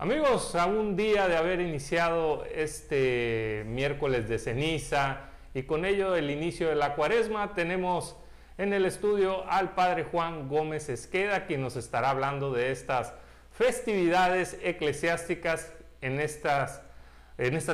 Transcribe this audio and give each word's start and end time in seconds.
Amigos, 0.00 0.54
a 0.54 0.64
un 0.64 0.96
día 0.96 1.28
de 1.28 1.36
haber 1.36 1.60
iniciado 1.60 2.46
este 2.54 3.64
miércoles 3.66 4.30
de 4.30 4.38
ceniza 4.38 5.28
y 5.52 5.64
con 5.64 5.84
ello 5.84 6.16
el 6.16 6.30
inicio 6.30 6.70
de 6.70 6.74
la 6.74 6.94
cuaresma, 6.94 7.52
tenemos 7.52 8.16
en 8.56 8.72
el 8.72 8.86
estudio 8.86 9.46
al 9.46 9.74
Padre 9.74 10.04
Juan 10.04 10.48
Gómez 10.48 10.88
Esqueda, 10.88 11.44
quien 11.44 11.60
nos 11.60 11.76
estará 11.76 12.08
hablando 12.08 12.50
de 12.50 12.72
estas 12.72 13.12
festividades 13.52 14.58
eclesiásticas 14.62 15.70
en, 16.00 16.18
esta 16.18 16.80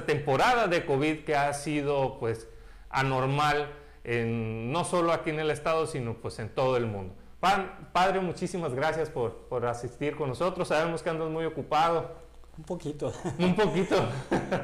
temporada 0.04 0.66
de 0.66 0.84
COVID 0.84 1.20
que 1.20 1.36
ha 1.36 1.54
sido 1.54 2.18
pues 2.18 2.48
anormal, 2.90 3.70
en, 4.02 4.72
no 4.72 4.84
solo 4.84 5.12
aquí 5.12 5.30
en 5.30 5.38
el 5.38 5.52
estado, 5.52 5.86
sino 5.86 6.14
pues 6.14 6.40
en 6.40 6.48
todo 6.48 6.76
el 6.76 6.86
mundo. 6.86 7.14
Padre, 7.40 8.20
muchísimas 8.20 8.74
gracias 8.74 9.10
por, 9.10 9.32
por, 9.48 9.66
asistir 9.66 10.16
con 10.16 10.28
nosotros. 10.28 10.68
Sabemos 10.68 11.02
que 11.02 11.10
andas 11.10 11.30
muy 11.30 11.44
ocupado. 11.44 12.10
Un 12.56 12.64
poquito. 12.64 13.12
Un 13.38 13.54
poquito. 13.54 13.96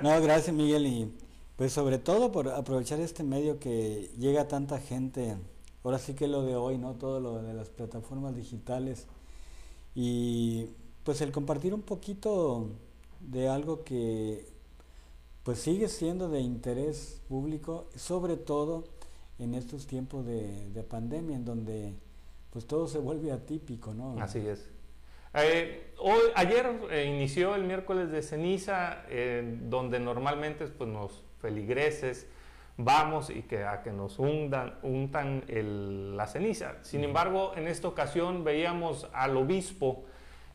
no, 0.03 0.21
gracias 0.23 0.55
Miguel 0.55 0.87
y 0.87 1.19
pues 1.57 1.73
sobre 1.73 1.99
todo 1.99 2.33
por 2.33 2.49
aprovechar 2.49 2.99
este 3.01 3.23
medio 3.23 3.59
que 3.59 4.11
llega 4.19 4.43
a 4.43 4.49
tanta 4.49 4.79
gente. 4.79 5.37
Ahora 5.85 5.99
sí 5.99 6.15
que 6.15 6.27
lo 6.29 6.43
de 6.43 6.57
hoy, 6.57 6.79
¿no? 6.79 6.95
Todo 6.95 7.21
lo 7.21 7.43
de 7.43 7.53
las 7.53 7.69
plataformas 7.69 8.35
digitales 8.35 9.07
y 9.95 10.71
pues 11.05 11.21
el 11.21 11.33
compartir 11.33 11.75
un 11.75 11.83
poquito 11.83 12.69
de 13.21 13.49
algo 13.49 13.85
que 13.85 14.47
pues 15.43 15.59
sigue 15.59 15.89
siendo 15.89 16.29
de 16.29 16.41
interés 16.41 17.21
público, 17.29 17.87
sobre 17.97 18.37
todo 18.37 18.85
en 19.39 19.55
estos 19.55 19.87
tiempos 19.87 20.25
de, 20.25 20.71
de 20.71 20.83
pandemia 20.83 21.37
en 21.37 21.45
donde 21.45 21.95
pues 22.53 22.67
todo 22.67 22.87
se 22.87 22.99
vuelve 22.99 23.33
atípico, 23.33 23.95
¿no? 23.95 24.21
Así 24.21 24.47
es. 24.47 24.71
Eh, 25.35 25.95
hoy, 25.99 26.21
ayer 26.35 26.71
eh, 26.91 27.07
inició 27.07 27.55
el 27.55 27.65
miércoles 27.65 28.11
de 28.11 28.23
ceniza, 28.23 29.05
eh, 29.09 29.59
donde 29.63 29.99
normalmente 29.99 30.67
pues, 30.67 30.91
los 30.91 31.25
feligreses 31.41 32.27
vamos 32.77 33.31
y 33.31 33.43
que 33.43 33.65
a 33.65 33.83
que 33.83 33.91
nos 33.91 34.19
untan 34.19 35.45
la 36.17 36.27
ceniza. 36.27 36.77
Sin 36.83 37.05
embargo, 37.05 37.53
en 37.57 37.69
esta 37.69 37.89
ocasión 37.89 38.45
veíamos 38.45 39.09
al 39.13 39.37
obispo 39.37 40.05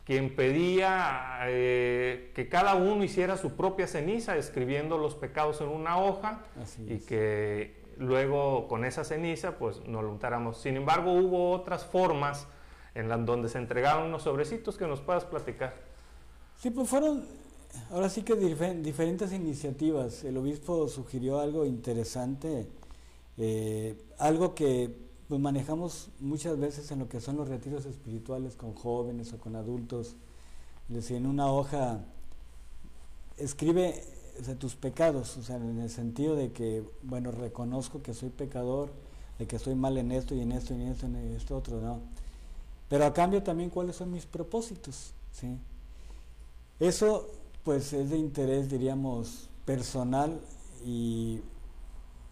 quien 0.04 0.36
pedía 0.36 1.42
que 1.46 2.48
cada 2.50 2.76
uno 2.76 3.04
hiciera 3.04 3.38
su 3.38 3.56
propia 3.56 3.88
ceniza, 3.88 4.36
escribiendo 4.36 4.98
los 4.98 5.16
pecados 5.16 5.62
en 5.62 5.68
una 5.68 6.00
hoja 6.00 6.44
y 6.88 7.00
que 7.00 7.77
luego 8.00 8.68
con 8.68 8.86
esa 8.86 9.04
ceniza 9.04 9.58
pues 9.58 9.86
nos 9.88 10.04
lo 10.04 10.12
untáramos. 10.12 10.58
Sin 10.58 10.76
embargo, 10.76 11.14
hubo 11.14 11.52
otras 11.52 11.86
formas 11.86 12.48
en 12.96 13.10
las 13.10 13.26
donde 13.26 13.50
se 13.50 13.58
entregaron 13.58 14.08
unos 14.08 14.24
sobrecitos 14.24 14.78
que 14.78 14.88
nos 14.88 15.02
puedas 15.02 15.26
platicar. 15.26 15.76
Sí, 16.58 16.72
pues 16.72 16.90
fueron, 16.90 17.26
ahora 17.92 18.10
sí 18.10 18.24
que 18.24 18.36
diferentes 18.36 19.32
iniciativas. 19.32 20.24
El 20.24 20.38
obispo 20.38 20.88
sugirió 20.88 21.40
algo 21.40 21.66
interesante, 21.66 22.68
eh, 23.38 23.96
algo 24.18 24.56
que 24.56 24.96
pues, 25.28 25.40
manejamos 25.40 26.10
muchas 26.20 26.60
veces 26.60 26.90
en 26.92 27.00
lo 27.00 27.08
que 27.08 27.22
son 27.22 27.38
los 27.38 27.50
retiros 27.50 27.86
espirituales 27.86 28.56
con 28.56 28.74
jóvenes 28.74 29.32
o 29.34 29.38
con 29.38 29.56
adultos. 29.56 30.16
decía, 30.88 31.18
en 31.18 31.28
una 31.28 31.52
hoja, 31.52 32.00
escribe 33.38 34.04
tus 34.60 34.76
pecados, 34.76 35.38
o 35.38 35.44
sea, 35.44 35.58
en 35.58 35.80
el 35.80 35.90
sentido 35.90 36.36
de 36.36 36.52
que, 36.52 36.84
bueno, 37.04 37.32
reconozco 37.32 38.02
que 38.02 38.14
soy 38.14 38.30
pecador, 38.30 38.90
de 39.40 39.48
que 39.48 39.56
estoy 39.56 39.76
mal 39.76 39.98
en 39.98 40.12
esto 40.12 40.36
y 40.36 40.42
en 40.42 40.52
esto 40.52 40.74
y 40.74 40.82
en 40.82 40.88
esto 40.90 41.06
y 41.08 41.10
en 41.10 41.36
esto 41.36 41.58
otro, 41.58 41.82
¿no? 41.82 42.02
Pero 42.90 43.06
a 43.06 43.14
cambio 43.14 43.44
también 43.44 43.70
cuáles 43.70 43.96
son 43.96 44.12
mis 44.12 44.26
propósitos, 44.26 45.14
¿sí? 45.32 45.58
Eso, 46.80 47.28
pues, 47.64 47.94
es 47.94 48.10
de 48.10 48.18
interés, 48.18 48.70
diríamos, 48.70 49.50
personal 49.66 50.40
y, 50.86 51.42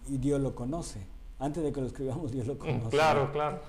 y 0.07 0.17
Dios 0.17 0.39
lo 0.39 0.55
conoce. 0.55 1.05
Antes 1.39 1.63
de 1.63 1.71
que 1.71 1.81
lo 1.81 1.87
escribamos, 1.87 2.31
Dios 2.31 2.47
lo 2.47 2.55
mm, 2.55 2.57
conoce. 2.57 2.89
Claro, 2.89 3.31
claro. 3.31 3.59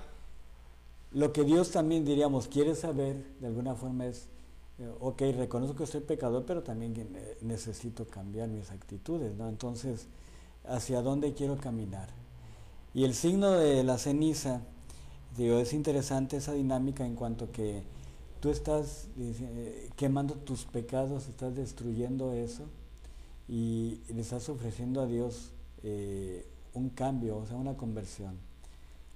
Lo 1.11 1.33
que 1.33 1.43
Dios 1.43 1.71
también, 1.71 2.05
diríamos, 2.05 2.47
quiere 2.47 2.75
saber, 2.75 3.23
de 3.39 3.47
alguna 3.47 3.75
forma, 3.75 4.05
es 4.05 4.29
ok, 4.99 5.21
reconozco 5.35 5.75
que 5.75 5.87
soy 5.87 6.01
pecador, 6.01 6.45
pero 6.45 6.63
también 6.63 6.93
necesito 7.41 8.05
cambiar 8.05 8.49
mis 8.49 8.71
actitudes, 8.71 9.35
¿no? 9.35 9.49
Entonces, 9.49 10.07
¿hacia 10.65 11.01
dónde 11.01 11.33
quiero 11.33 11.57
caminar? 11.57 12.09
Y 12.93 13.03
el 13.03 13.13
signo 13.13 13.51
de 13.51 13.83
la 13.83 13.97
ceniza, 13.97 14.61
digo, 15.35 15.57
es 15.59 15.73
interesante 15.73 16.37
esa 16.37 16.53
dinámica 16.53 17.05
en 17.05 17.15
cuanto 17.15 17.51
que 17.51 17.83
tú 18.39 18.49
estás 18.49 19.07
eh, 19.19 19.89
quemando 19.95 20.35
tus 20.35 20.65
pecados, 20.65 21.27
estás 21.27 21.55
destruyendo 21.55 22.33
eso 22.33 22.63
y 23.47 24.01
le 24.13 24.21
estás 24.21 24.49
ofreciendo 24.49 25.01
a 25.01 25.07
Dios 25.07 25.51
eh, 25.83 26.47
un 26.73 26.89
cambio, 26.89 27.37
o 27.37 27.45
sea, 27.45 27.57
una 27.57 27.75
conversión. 27.75 28.37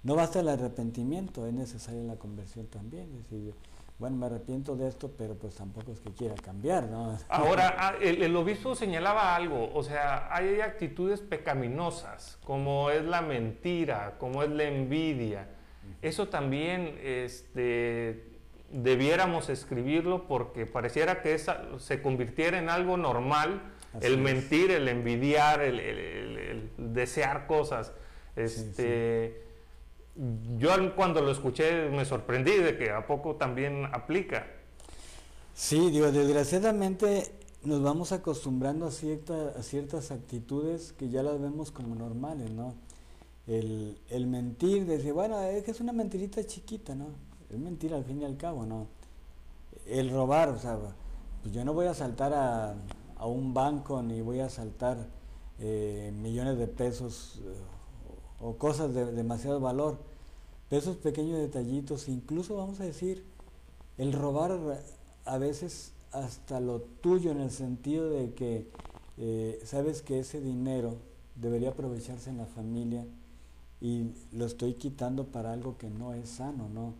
No 0.03 0.15
basta 0.15 0.39
el 0.39 0.49
arrepentimiento, 0.49 1.45
es 1.45 1.53
necesaria 1.53 2.01
la 2.03 2.15
conversión 2.15 2.65
también. 2.67 3.09
Es 3.15 3.29
decir, 3.29 3.53
bueno, 3.99 4.15
me 4.15 4.25
arrepiento 4.25 4.75
de 4.75 4.87
esto, 4.87 5.11
pero 5.15 5.35
pues 5.35 5.53
tampoco 5.53 5.91
es 5.91 5.99
que 5.99 6.09
quiera 6.11 6.33
cambiar, 6.33 6.85
¿no? 6.85 7.15
Ahora, 7.29 7.75
ah, 7.77 7.93
el, 8.01 8.35
obispo 8.35 8.73
señalaba 8.73 9.35
algo, 9.35 9.71
o 9.75 9.83
sea, 9.83 10.27
hay 10.33 10.59
actitudes 10.59 11.21
pecaminosas, 11.21 12.39
como 12.43 12.89
es 12.89 13.03
la 13.03 13.21
mentira, 13.21 14.15
como 14.17 14.41
es 14.41 14.49
la 14.49 14.63
envidia. 14.63 15.49
Eso 16.01 16.29
también 16.29 16.97
este, 17.03 18.25
debiéramos 18.71 19.49
escribirlo 19.49 20.27
porque 20.27 20.65
pareciera 20.65 21.21
que 21.21 21.35
esa, 21.35 21.61
se 21.77 22.01
convirtiera 22.01 22.57
en 22.57 22.69
algo 22.69 22.97
normal, 22.97 23.61
el 24.01 24.17
mentir, 24.17 24.71
el 24.71 24.87
envidiar, 24.87 25.61
el, 25.61 26.71
desear 26.77 27.45
cosas. 27.45 27.93
Este, 28.35 29.50
yo 30.57 30.95
cuando 30.95 31.21
lo 31.21 31.31
escuché 31.31 31.89
me 31.89 32.05
sorprendí 32.05 32.57
de 32.57 32.77
que 32.77 32.91
a 32.91 33.05
poco 33.05 33.35
también 33.35 33.85
aplica. 33.91 34.45
Sí, 35.53 35.89
digo, 35.89 36.11
desgraciadamente 36.11 37.31
nos 37.63 37.81
vamos 37.81 38.11
acostumbrando 38.11 38.87
a, 38.87 38.91
cierta, 38.91 39.49
a 39.57 39.63
ciertas 39.63 40.11
actitudes 40.11 40.93
que 40.93 41.09
ya 41.09 41.23
las 41.23 41.39
vemos 41.39 41.71
como 41.71 41.95
normales, 41.95 42.51
¿no? 42.51 42.75
El, 43.47 43.99
el 44.09 44.27
mentir, 44.27 44.85
decir, 44.85 45.13
bueno, 45.13 45.41
es 45.41 45.63
que 45.63 45.71
es 45.71 45.79
una 45.79 45.93
mentirita 45.93 46.43
chiquita, 46.45 46.95
¿no? 46.95 47.07
Es 47.49 47.57
mentira 47.57 47.97
al 47.97 48.05
fin 48.05 48.21
y 48.21 48.25
al 48.25 48.37
cabo, 48.37 48.65
¿no? 48.65 48.87
El 49.85 50.09
robar, 50.09 50.49
o 50.49 50.57
sea, 50.57 50.77
pues 51.41 51.53
yo 51.53 51.65
no 51.65 51.73
voy 51.73 51.87
a 51.87 51.93
saltar 51.93 52.33
a, 52.33 52.75
a 53.17 53.25
un 53.25 53.53
banco 53.53 54.01
ni 54.01 54.21
voy 54.21 54.39
a 54.39 54.49
saltar 54.49 55.07
eh, 55.59 56.11
millones 56.15 56.57
de 56.57 56.67
pesos. 56.67 57.39
Eh, 57.43 57.80
o 58.41 58.55
cosas 58.57 58.93
de 58.93 59.11
demasiado 59.11 59.59
valor. 59.59 59.99
Pero 60.69 60.81
esos 60.81 60.97
pequeños 60.97 61.39
detallitos, 61.39 62.07
incluso 62.07 62.55
vamos 62.55 62.79
a 62.79 62.85
decir, 62.85 63.23
el 63.97 64.13
robar 64.13 64.57
a 65.25 65.37
veces 65.37 65.93
hasta 66.11 66.59
lo 66.59 66.81
tuyo 66.81 67.31
en 67.31 67.41
el 67.41 67.51
sentido 67.51 68.09
de 68.09 68.33
que 68.33 68.67
eh, 69.17 69.59
sabes 69.63 70.01
que 70.01 70.19
ese 70.19 70.41
dinero 70.41 70.95
debería 71.35 71.69
aprovecharse 71.69 72.29
en 72.29 72.37
la 72.37 72.45
familia 72.45 73.05
y 73.79 74.11
lo 74.31 74.45
estoy 74.45 74.75
quitando 74.75 75.25
para 75.25 75.53
algo 75.53 75.77
que 75.77 75.89
no 75.89 76.13
es 76.13 76.29
sano, 76.29 76.69
¿no? 76.69 76.93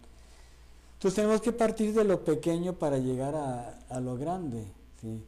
Entonces 0.93 1.15
tenemos 1.15 1.41
que 1.41 1.51
partir 1.51 1.93
de 1.93 2.03
lo 2.03 2.23
pequeño 2.23 2.73
para 2.73 2.97
llegar 2.97 3.35
a, 3.35 3.79
a 3.89 3.99
lo 3.99 4.17
grande, 4.17 4.65
¿sí? 5.01 5.23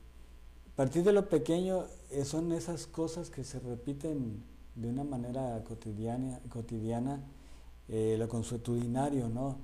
Partir 0.76 1.04
de 1.04 1.14
lo 1.14 1.30
pequeño 1.30 1.86
eh, 2.12 2.26
son 2.26 2.52
esas 2.52 2.88
cosas 2.88 3.30
que 3.30 3.44
se 3.44 3.60
repiten 3.60 4.44
de 4.76 4.90
una 4.90 5.04
manera 5.04 5.64
cotidiana, 5.64 6.40
cotidiana 6.50 7.20
eh, 7.90 8.16
lo 8.18 8.28
consuetudinario, 8.28 9.30
¿no? 9.30 9.58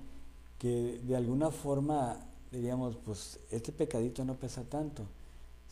Que 0.58 1.00
de 1.04 1.16
alguna 1.16 1.52
forma 1.52 2.18
diríamos, 2.52 2.96
pues 2.98 3.40
este 3.52 3.72
pecadito 3.72 4.26
no 4.26 4.36
pesa 4.36 4.64
tanto. 4.64 5.04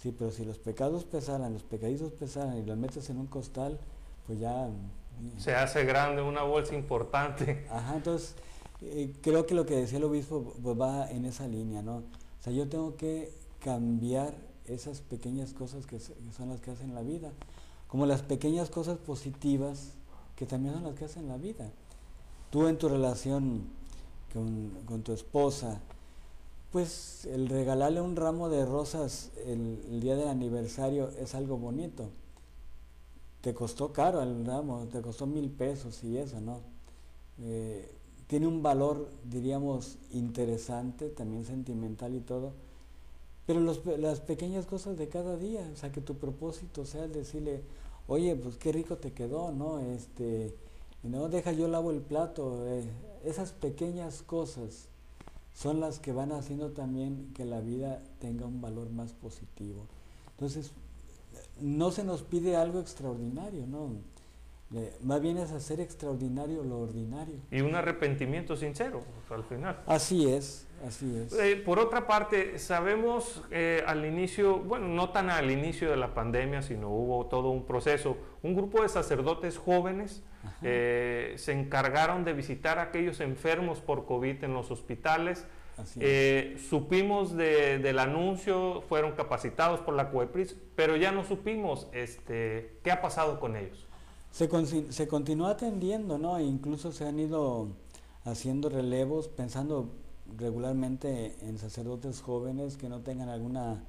Sí, 0.02 0.14
pero 0.18 0.32
si 0.32 0.46
los 0.46 0.60
pecados 0.60 1.04
pesaran, 1.06 1.54
los 1.54 1.64
pecaditos 1.64 2.12
pesaran 2.12 2.58
y 2.58 2.66
los 2.66 2.78
metes 2.78 3.10
en 3.10 3.18
un 3.18 3.28
costal, 3.28 3.80
pues 4.28 4.40
ya... 4.40 4.68
Mm, 4.68 5.40
Se 5.40 5.56
hace 5.56 5.84
grande, 5.86 6.22
una 6.22 6.44
bolsa 6.44 6.76
importante. 6.76 7.66
Ajá, 7.70 7.96
entonces 7.96 8.36
eh, 8.82 9.12
creo 9.22 9.46
que 9.48 9.56
lo 9.56 9.66
que 9.66 9.76
decía 9.76 9.98
el 9.98 10.04
obispo 10.04 10.54
pues 10.62 10.80
va 10.80 11.10
en 11.10 11.26
esa 11.26 11.48
línea, 11.48 11.82
¿no? 11.82 11.98
O 11.98 12.44
sea, 12.44 12.54
yo 12.54 12.70
tengo 12.70 12.96
que 12.96 13.32
cambiar 13.60 14.36
esas 14.66 15.02
pequeñas 15.02 15.54
cosas 15.54 15.86
que 15.88 16.00
son 16.00 16.50
las 16.50 16.62
que 16.62 16.72
hacen 16.72 16.94
la 16.94 17.02
vida 17.02 17.32
como 17.88 18.06
las 18.06 18.22
pequeñas 18.22 18.70
cosas 18.70 18.98
positivas 18.98 19.94
que 20.36 20.46
también 20.46 20.76
son 20.76 20.84
las 20.84 20.96
que 20.96 21.06
hacen 21.06 21.28
la 21.28 21.38
vida. 21.38 21.72
Tú 22.52 22.68
en 22.68 22.78
tu 22.78 22.88
relación 22.88 23.64
con, 24.34 25.02
tu 25.04 25.14
esposa, 25.14 25.82
pues 26.72 27.26
el 27.26 27.50
regalarle 27.50 28.02
un 28.02 28.16
ramo 28.16 28.50
de 28.50 28.66
rosas 28.66 29.32
el, 29.46 30.00
día 30.00 30.16
del 30.16 30.28
aniversario 30.28 31.10
es 31.20 31.34
algo 31.34 31.58
bonito. 31.58 32.10
Te 33.42 33.54
costó 33.54 33.94
caro 33.94 34.22
el 34.22 34.46
ramo, 34.46 34.88
te 34.92 35.02
costó 35.02 35.26
mil 35.26 35.50
pesos 35.50 36.04
y 36.04 36.18
eso, 36.18 36.40
¿no? 36.42 36.60
Eh, 37.40 37.92
tiene 38.28 38.48
un 38.48 38.62
valor, 38.62 39.10
diríamos, 39.24 39.98
interesante, 40.12 41.10
también 41.10 41.46
sentimental 41.46 42.14
y 42.14 42.20
todo, 42.20 42.52
pero 43.48 43.62
las 43.62 44.20
pequeñas 44.20 44.66
cosas 44.66 44.98
de 44.98 45.08
cada 45.08 45.38
día, 45.38 45.68
o 45.74 45.78
sea, 45.78 45.90
que 45.92 46.02
tu 46.02 46.16
propósito 46.16 46.86
sea 46.86 47.06
el 47.06 47.14
decirle, 47.14 47.64
oye, 48.06 48.36
pues 48.36 48.58
qué 48.58 48.74
rico 48.74 48.98
te 48.98 49.14
quedó, 49.14 49.54
¿no? 49.54 49.80
Este, 49.80 50.54
no, 51.02 51.30
deja 51.30 51.54
yo 51.54 51.70
lavo 51.70 51.92
el 51.92 52.02
plato, 52.02 52.68
eh, 52.68 52.84
esas 53.24 53.54
pequeñas 53.54 54.22
cosas 54.22 54.90
son 55.56 55.80
las 55.80 56.00
que 56.00 56.12
van 56.12 56.34
haciendo 56.34 56.72
también 56.72 57.32
que 57.34 57.46
la 57.46 57.62
vida 57.62 58.04
tenga 58.20 58.46
un 58.46 58.62
valor 58.62 58.90
más 58.90 59.14
positivo. 59.14 59.86
Entonces, 60.32 60.72
no 61.62 61.92
se 61.92 62.04
nos 62.04 62.24
pide 62.24 62.58
algo 62.58 62.82
extraordinario, 62.82 63.66
¿no? 63.66 63.92
Más 65.02 65.22
bien 65.22 65.38
es 65.38 65.52
hacer 65.52 65.80
extraordinario 65.80 66.64
lo 66.64 66.80
ordinario. 66.80 67.36
Y 67.52 67.62
un 67.62 67.76
arrepentimiento 67.76 68.58
sincero, 68.58 69.02
al 69.30 69.44
final. 69.46 69.82
Así 69.86 70.30
es, 70.30 70.68
así 70.86 71.18
es. 71.18 71.34
Eh, 71.34 71.56
por 71.56 71.80
otra 71.80 72.06
parte, 72.06 72.60
sabemos 72.60 73.44
eh, 73.50 73.84
al 73.88 74.06
inicio, 74.06 74.60
bueno, 74.60 74.90
no 74.90 75.10
tan 75.12 75.30
al 75.30 75.52
inicio 75.52 75.90
de 75.90 75.96
la 75.96 76.14
pandemia, 76.14 76.62
sino 76.62 76.90
hubo 76.90 77.28
todo 77.28 77.50
un 77.50 77.66
proceso, 77.66 78.18
un 78.44 78.56
grupo 78.56 78.82
de 78.82 78.90
sacerdotes 78.90 79.58
jóvenes 79.58 80.22
eh, 80.62 81.34
se 81.38 81.54
encargaron 81.54 82.26
de 82.26 82.34
visitar 82.34 82.78
a 82.80 82.84
aquellos 82.84 83.22
enfermos 83.22 83.80
por 83.80 84.06
COVID 84.06 84.44
en 84.44 84.54
los 84.54 84.70
hospitales. 84.70 85.46
supimos 86.70 87.38
del 87.38 88.00
anuncio, 88.00 88.82
fueron 88.90 89.14
capacitados 89.14 89.80
por 89.80 89.94
la 89.94 90.10
COEPRIS, 90.10 90.58
pero 90.76 90.98
ya 90.98 91.12
no 91.14 91.24
supimos 91.24 91.88
este, 91.94 92.80
qué 92.84 92.92
ha 92.92 93.02
pasado 93.02 93.40
con 93.40 93.56
ellos. 93.56 93.87
Se, 94.38 94.48
se 94.92 95.08
continúa 95.08 95.50
atendiendo, 95.50 96.20
¿no? 96.20 96.38
E 96.38 96.44
incluso 96.44 96.92
se 96.92 97.08
han 97.08 97.20
ido 97.20 97.70
haciendo 98.24 98.70
relevos, 98.70 99.30
pensando 99.30 99.90
regularmente 100.38 101.36
en 101.42 101.58
sacerdotes 101.58 102.22
jóvenes 102.22 102.78
que 102.78 102.88
no 102.88 103.00
tengan 103.00 103.30
alguna 103.30 103.84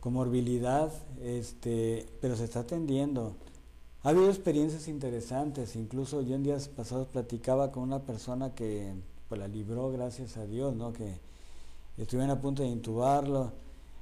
comorbilidad, 0.00 0.92
este, 1.22 2.06
pero 2.20 2.36
se 2.36 2.44
está 2.44 2.60
atendiendo. 2.60 3.36
Ha 4.02 4.10
habido 4.10 4.28
experiencias 4.28 4.86
interesantes, 4.86 5.76
incluso 5.76 6.20
yo 6.20 6.34
en 6.34 6.42
días 6.42 6.68
pasados 6.68 7.08
platicaba 7.08 7.72
con 7.72 7.84
una 7.84 8.00
persona 8.00 8.54
que 8.54 8.92
pues, 9.30 9.40
la 9.40 9.48
libró, 9.48 9.90
gracias 9.90 10.36
a 10.36 10.44
Dios, 10.44 10.76
¿no? 10.76 10.92
que 10.92 11.14
estuvieron 11.96 12.36
a 12.36 12.38
punto 12.38 12.62
de 12.62 12.68
intubarlo, 12.68 13.52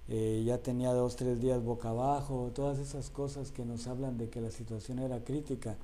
eh, 0.09 0.43
ya 0.47 0.59
tenía 0.59 0.93
dos, 0.93 1.17
tres 1.17 1.41
días 1.41 1.63
boca 1.63 1.91
abajo, 1.91 2.53
todas 2.55 2.79
esas 2.79 3.11
cosas 3.11 3.51
que 3.51 3.65
nos 3.65 3.87
hablan 3.89 4.19
de 4.19 4.29
que 4.29 4.41
la 4.41 4.51
situación 4.51 5.01
era 5.01 5.25
crítica. 5.25 5.77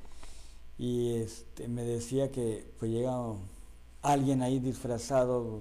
Y 0.79 1.15
este, 1.15 1.69
me 1.69 1.83
decía 1.85 2.31
que 2.31 2.65
pues 2.79 2.91
llega 2.91 3.13
alguien 4.03 4.43
ahí 4.43 4.61
disfrazado, 4.61 5.61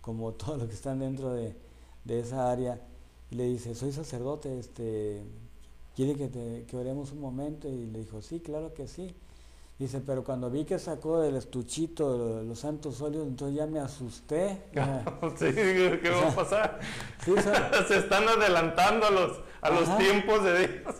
como 0.00 0.32
todos 0.34 0.58
los 0.58 0.68
que 0.68 0.74
están 0.74 1.00
dentro 1.00 1.32
de, 1.34 1.54
esa 2.08 2.50
área, 2.50 2.80
y 3.30 3.34
le 3.34 3.44
dice, 3.44 3.74
soy 3.74 3.92
sacerdote, 3.92 4.58
este, 4.58 5.22
¿quiere 5.94 6.14
que, 6.14 6.64
que 6.66 6.76
oremos 6.76 7.12
un 7.12 7.20
momento? 7.20 7.68
Y 7.68 7.86
le 7.86 8.00
dijo, 8.00 8.22
sí, 8.22 8.40
claro 8.40 8.72
que 8.72 8.88
sí. 8.88 9.14
Dice, 9.78 10.00
pero 10.00 10.24
cuando 10.24 10.50
vi 10.50 10.64
que 10.64 10.76
sacó 10.78 11.20
del 11.20 11.36
estuchito 11.36 12.42
los 12.42 12.58
santos 12.58 13.00
óleos, 13.00 13.28
entonces 13.28 13.56
ya 13.56 13.66
me 13.66 13.78
asusté. 13.78 14.64
sí, 15.38 15.52
¿qué 15.54 16.10
va 16.10 16.28
a 16.30 16.34
pasar? 16.34 16.80
Se 17.86 17.98
están 17.98 18.28
adelantando 18.28 19.06
a 19.06 19.10
los, 19.10 19.40
a 19.60 19.70
los 19.70 19.96
tiempos 19.98 20.42
de 20.42 20.58
Dios. 20.66 20.96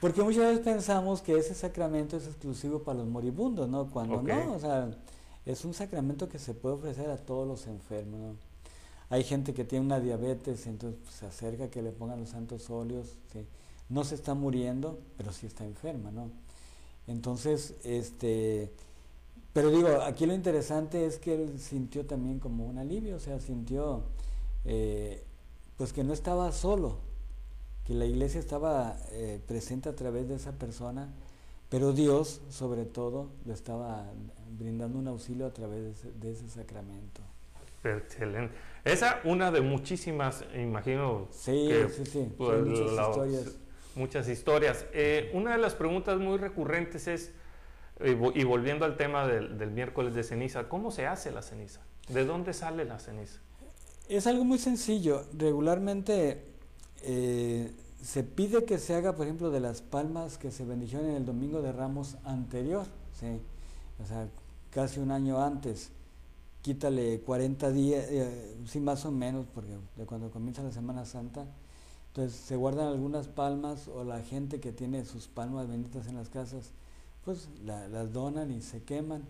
Porque 0.00 0.22
muchas 0.22 0.44
veces 0.44 0.60
pensamos 0.60 1.20
que 1.20 1.36
ese 1.36 1.54
sacramento 1.54 2.16
es 2.16 2.26
exclusivo 2.26 2.82
para 2.82 2.98
los 2.98 3.08
moribundos, 3.08 3.68
¿no? 3.68 3.90
Cuando 3.90 4.22
no, 4.22 4.54
o 4.54 4.58
sea, 4.60 4.90
es 5.44 5.64
un 5.64 5.74
sacramento 5.74 6.28
que 6.28 6.38
se 6.38 6.54
puede 6.54 6.76
ofrecer 6.76 7.10
a 7.10 7.16
todos 7.16 7.46
los 7.46 7.66
enfermos. 7.66 8.36
Hay 9.10 9.24
gente 9.24 9.52
que 9.52 9.64
tiene 9.64 9.84
una 9.84 9.98
diabetes, 9.98 10.66
entonces 10.66 11.00
pues, 11.02 11.16
se 11.16 11.26
acerca 11.26 11.70
que 11.70 11.82
le 11.82 11.90
pongan 11.90 12.20
los 12.20 12.30
santos 12.30 12.70
óleos. 12.70 13.14
No 13.88 14.04
se 14.04 14.14
está 14.14 14.34
muriendo, 14.34 15.00
pero 15.16 15.32
sí 15.32 15.46
está 15.46 15.64
enferma, 15.64 16.10
¿no? 16.10 16.30
Entonces, 17.06 17.74
este, 17.84 18.70
pero 19.52 19.70
digo, 19.70 19.88
aquí 20.02 20.26
lo 20.26 20.34
interesante 20.34 21.04
es 21.04 21.18
que 21.18 21.34
él 21.34 21.58
sintió 21.58 22.06
también 22.06 22.38
como 22.38 22.64
un 22.66 22.78
alivio, 22.78 23.16
o 23.16 23.20
sea, 23.20 23.38
sintió 23.40 24.02
eh, 24.64 25.22
pues 25.76 25.92
que 25.92 26.04
no 26.04 26.12
estaba 26.12 26.50
solo, 26.52 26.98
que 27.86 27.94
la 27.94 28.06
iglesia 28.06 28.40
estaba 28.40 28.96
eh, 29.10 29.40
presente 29.46 29.88
a 29.88 29.96
través 29.96 30.28
de 30.28 30.36
esa 30.36 30.52
persona, 30.52 31.12
pero 31.68 31.92
Dios, 31.92 32.40
sobre 32.50 32.84
todo, 32.84 33.28
le 33.44 33.52
estaba 33.52 34.06
brindando 34.58 34.98
un 34.98 35.08
auxilio 35.08 35.46
a 35.46 35.52
través 35.52 36.02
de 36.20 36.30
ese, 36.30 36.48
sacramento. 36.48 37.22
Excelente. 37.82 38.54
Esa 38.84 39.20
una 39.24 39.50
de 39.50 39.60
muchísimas, 39.60 40.44
imagino. 40.54 41.28
Sí, 41.30 41.70
sí, 41.94 42.06
sí. 42.06 42.32
Pues, 42.36 42.64
muchas 42.64 42.92
historias 42.92 43.56
muchas 43.96 44.28
historias. 44.28 44.86
Eh, 44.92 45.30
una 45.34 45.52
de 45.52 45.58
las 45.58 45.74
preguntas 45.74 46.18
muy 46.18 46.38
recurrentes 46.38 47.08
es, 47.08 47.32
y 48.04 48.44
volviendo 48.44 48.84
al 48.84 48.96
tema 48.96 49.26
del, 49.26 49.70
miércoles 49.70 50.14
de 50.14 50.24
ceniza, 50.24 50.68
¿cómo 50.68 50.90
se 50.90 51.06
hace 51.06 51.30
la 51.30 51.42
ceniza? 51.42 51.80
¿De 52.08 52.24
dónde 52.24 52.52
sale 52.52 52.84
la 52.84 52.98
ceniza? 52.98 53.40
Es 54.08 54.26
algo 54.26 54.44
muy 54.44 54.58
sencillo. 54.58 55.24
Regularmente 55.32 56.44
eh, 57.02 57.70
se 58.02 58.24
pide 58.24 58.64
que 58.64 58.78
se 58.78 58.94
haga, 58.94 59.14
por 59.14 59.26
ejemplo, 59.26 59.50
de 59.50 59.60
las 59.60 59.82
palmas 59.82 60.36
que 60.36 60.50
se 60.50 60.64
bendijeron 60.64 61.10
en 61.10 61.16
el 61.16 61.24
Domingo 61.24 61.62
de 61.62 61.72
Ramos 61.72 62.16
anterior, 62.24 62.86
¿sí? 63.18 63.40
o 64.02 64.06
sea, 64.06 64.28
casi 64.70 65.00
un 65.00 65.12
año 65.12 65.42
antes. 65.42 65.90
Quítale 66.62 67.20
40 67.20 67.70
días, 67.72 68.04
eh, 68.08 68.56
sí, 68.66 68.80
más 68.80 69.04
o 69.04 69.10
menos, 69.10 69.46
porque 69.52 69.76
de 69.96 70.06
cuando 70.06 70.30
comienza 70.30 70.62
la 70.62 70.70
Semana 70.70 71.04
Santa, 71.04 71.44
entonces 72.12 72.38
se 72.38 72.56
guardan 72.56 72.88
algunas 72.88 73.26
palmas 73.26 73.88
o 73.88 74.04
la 74.04 74.20
gente 74.20 74.60
que 74.60 74.70
tiene 74.70 75.06
sus 75.06 75.28
palmas 75.28 75.66
benditas 75.66 76.06
en 76.08 76.16
las 76.16 76.28
casas, 76.28 76.72
pues 77.24 77.48
las 77.64 78.12
donan 78.12 78.50
y 78.50 78.60
se 78.60 78.82
queman. 78.82 79.22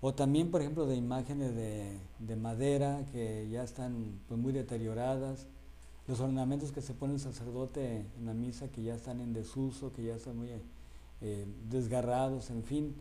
O 0.00 0.14
también, 0.14 0.50
por 0.50 0.62
ejemplo, 0.62 0.86
de 0.86 0.96
imágenes 0.96 1.54
de, 1.54 2.36
madera 2.36 3.04
que 3.12 3.46
ya 3.50 3.62
están 3.62 4.18
pues, 4.26 4.40
muy 4.40 4.54
deterioradas. 4.54 5.48
Los 6.08 6.20
ornamentos 6.20 6.72
que 6.72 6.80
se 6.80 6.94
pone 6.94 7.12
el 7.12 7.20
sacerdote 7.20 8.06
en 8.18 8.24
la 8.24 8.32
misa 8.32 8.68
que 8.68 8.82
ya 8.82 8.94
están 8.94 9.20
en 9.20 9.34
desuso, 9.34 9.92
que 9.92 10.02
ya 10.04 10.14
están 10.14 10.38
muy 10.38 10.48
eh, 11.20 11.46
desgarrados, 11.68 12.48
en 12.48 12.64
fin. 12.64 12.94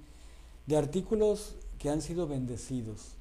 De 0.68 0.76
artículos 0.76 1.56
que 1.78 1.90
han 1.90 2.02
sido 2.02 2.28
bendecidos 2.28 3.16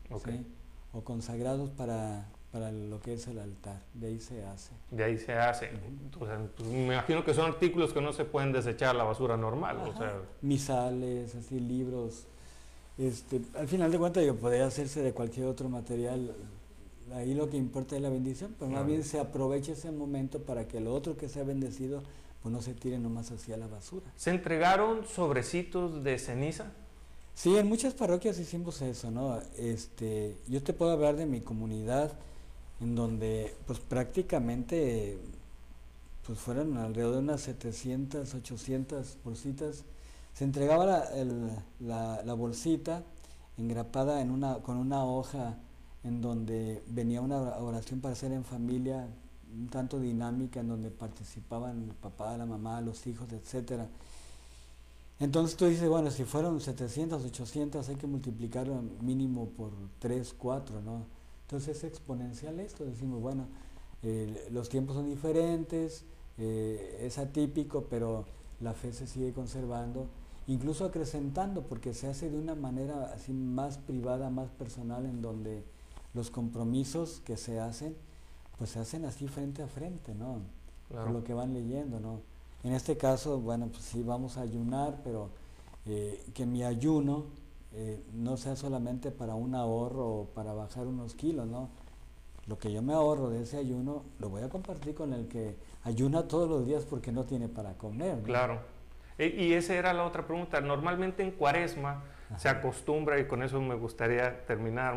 o 0.93 1.05
consagrados 1.05 1.71
para, 1.71 2.27
para 2.52 2.73
lo 2.73 3.00
que 3.00 3.14
es 3.14 3.26
el 3.26 3.38
altar. 3.38 3.83
De 3.95 4.09
ahí 4.09 4.21
se 4.21 4.45
hace. 4.45 4.73
De 4.90 5.05
ahí 5.05 5.19
se 5.19 5.35
hace. 5.35 5.71
Pues, 6.19 6.31
me 6.64 6.87
imagino 6.87 7.25
que 7.25 7.35
son 7.35 7.47
artículos 7.47 7.93
que 7.93 8.00
no 8.00 8.12
se 8.12 8.25
pueden 8.25 8.52
desechar 8.52 8.90
a 8.90 8.99
la 8.99 9.05
basura 9.05 9.37
normal. 9.37 9.78
O 9.78 9.97
sea. 9.97 10.21
Misales, 10.40 11.35
así, 11.35 11.61
libros. 11.61 12.25
Este, 12.97 13.40
al 13.57 13.69
final 13.69 13.93
de 13.93 13.99
cuentas, 13.99 14.25
yo 14.25 14.37
podría 14.37 14.67
hacerse 14.67 15.02
de 15.02 15.12
cualquier 15.12 15.47
otro 15.47 15.69
material. 15.69 16.35
Ahí 17.14 17.35
lo 17.35 17.49
que 17.49 17.57
importa 17.57 17.97
es 17.97 18.02
la 18.02 18.11
bendición, 18.11 18.55
pero 18.59 18.71
más 18.71 18.85
bien 18.87 19.02
se 19.02 19.19
aprovecha 19.19 19.73
ese 19.73 19.90
momento 19.90 20.40
para 20.40 20.69
que 20.69 20.81
lo 20.81 20.93
otro 20.95 21.17
que 21.17 21.28
sea 21.28 21.43
bendecido 21.43 22.02
pues 22.43 22.52
no 22.52 22.62
se 22.62 22.75
tire 22.75 22.99
nomás 22.99 23.31
hacia 23.31 23.57
la 23.57 23.67
basura. 23.67 24.07
¿Se 24.17 24.31
entregaron 24.31 25.07
sobrecitos 25.07 26.05
de 26.05 26.19
ceniza? 26.19 26.67
Sí, 27.35 27.57
en 27.57 27.69
muchas 27.69 27.95
parroquias 27.95 28.38
hicimos 28.38 28.83
eso, 28.83 29.11
¿no? 29.11 29.38
Este, 29.57 30.37
yo 30.49 30.62
te 30.62 30.73
puedo 30.73 30.93
hablar 30.93 31.17
de 31.17 31.26
mi 31.26 31.40
comunidad 31.40 32.12
en 32.81 32.95
donde 32.95 33.55
pues 33.67 33.81
prácticamente 33.81 35.19
pues 36.27 36.39
fueron 36.39 36.77
alrededor 36.77 37.15
de 37.15 37.19
unas 37.21 37.41
700, 37.41 38.35
800 38.35 39.17
bolsitas. 39.25 39.85
Se 40.35 40.45
entregaba 40.45 40.85
la, 41.81 42.23
la, 42.23 42.35
bolsita 42.35 43.03
engrapada 43.57 44.21
en 44.21 44.31
una, 44.31 44.59
con 44.59 44.77
una 44.77 45.05
hoja 45.05 45.57
en 46.05 46.21
donde 46.21 46.83
venía 46.87 47.23
una 47.23 47.39
oración 47.39 48.01
para 48.01 48.13
hacer 48.13 48.31
en 48.33 48.45
familia, 48.45 49.09
un 49.53 49.69
tanto 49.69 49.99
dinámica, 49.99 50.61
en 50.61 50.69
donde 50.69 50.91
participaban 50.91 51.83
el 51.83 51.95
papá, 51.95 52.37
la 52.37 52.47
mamá, 52.47 52.81
los 52.83 53.07
hijos, 53.07 53.33
etcétera. 53.33 53.89
Entonces 55.19 55.57
tú 55.57 55.65
dices, 55.65 55.89
bueno, 55.89 56.11
si 56.11 56.25
fueron 56.25 56.61
700, 56.61 57.25
800, 57.25 57.89
hay 57.89 57.97
que 57.97 58.07
multiplicarlo 58.07 58.83
mínimo 59.01 59.49
por 59.49 59.73
3, 59.99 60.35
4, 60.39 60.83
¿no? 60.83 61.18
Entonces 61.49 61.78
es 61.78 61.85
exponencial 61.85 62.61
esto, 62.61 62.85
decimos, 62.85 63.23
bueno, 63.23 63.47
los 64.50 64.69
tiempos 64.69 64.97
son 64.97 65.07
diferentes, 65.07 66.05
eh, 66.37 66.99
es 67.00 67.17
atípico, 67.17 67.87
pero 67.88 68.26
la 68.61 68.75
fe 68.75 68.93
se 68.93 69.07
sigue 69.07 69.33
conservando, 69.33 70.09
incluso 70.47 70.85
acrecentando, 70.85 71.62
porque 71.62 71.95
se 71.95 72.07
hace 72.07 72.28
de 72.28 72.37
una 72.37 72.55
manera 72.55 73.14
así 73.14 73.33
más 73.33 73.78
privada, 73.78 74.28
más 74.28 74.50
personal, 74.50 75.07
en 75.07 75.23
donde 75.23 75.64
los 76.12 76.31
compromisos 76.31 77.23
que 77.25 77.38
se 77.38 77.59
hacen, 77.61 77.97
pues 78.59 78.69
se 78.69 78.81
hacen 78.81 79.07
así 79.07 79.26
frente 79.26 79.62
a 79.62 79.69
frente, 79.69 80.14
¿no? 80.14 80.43
Por 80.90 81.11
lo 81.11 81.25
que 81.25 81.33
van 81.33 81.55
leyendo, 81.55 81.99
¿no? 81.99 82.21
En 82.62 82.75
este 82.75 82.99
caso, 82.99 83.40
bueno, 83.40 83.69
pues 83.69 83.85
sí 83.85 84.02
vamos 84.02 84.37
a 84.37 84.43
ayunar, 84.43 85.00
pero 85.02 85.31
eh, 85.87 86.26
que 86.35 86.45
mi 86.45 86.62
ayuno 86.62 87.25
eh, 87.73 88.03
no 88.13 88.37
sea 88.37 88.57
solamente 88.57 89.11
para 89.11 89.35
un 89.35 89.55
ahorro 89.55 90.07
o 90.07 90.25
para 90.27 90.53
bajar 90.53 90.87
unos 90.87 91.15
kilos, 91.15 91.47
¿no? 91.47 91.69
lo 92.49 92.59
que 92.59 92.73
yo 92.73 92.83
me 92.83 92.95
ahorro 92.95 93.29
de 93.29 93.43
ese 93.43 93.59
ayuno 93.59 94.05
lo 94.19 94.31
voy 94.31 94.43
a 94.43 94.49
compartir 94.49 94.95
con 94.95 95.13
el 95.13 95.29
que 95.29 95.55
ayuna 95.85 96.27
todos 96.27 96.49
los 96.49 96.67
días 96.67 96.85
porque 96.85 97.13
no 97.13 97.25
tiene 97.25 97.49
para 97.49 97.75
comer. 97.75 98.21
Claro. 98.23 98.61
E, 99.19 99.27
y 99.27 99.53
esa 99.53 99.75
era 99.75 99.93
la 99.93 100.05
otra 100.05 100.27
pregunta. 100.27 100.61
Normalmente 100.61 101.23
en 101.23 101.31
cuaresma 101.31 102.03
se 102.37 102.49
acostumbra, 102.49 103.19
y 103.19 103.27
con 103.27 103.43
eso 103.43 103.61
me 103.61 103.75
gustaría 103.75 104.45
terminar, 104.45 104.95